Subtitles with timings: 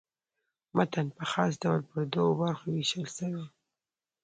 [0.75, 3.45] متن په خاص ډول پر دوو برخو وېشل سوی.